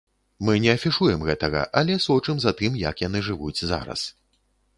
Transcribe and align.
Мы 0.47 0.53
не 0.61 0.69
афішуем 0.77 1.21
гэтага, 1.27 1.61
але 1.81 1.99
сочым 2.07 2.41
за 2.47 2.55
тым, 2.63 2.81
як 2.87 3.05
яны 3.07 3.23
жывуць 3.29 3.61
зараз. 3.75 4.01